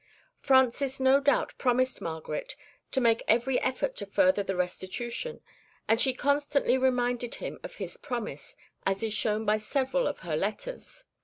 [0.39, 2.55] Francis no doubt promised Margaret
[2.91, 5.41] to make every effort to further the restitution,
[5.87, 10.35] and she constantly reminded him of his promise, as is shown by several of her
[10.35, 11.05] letters.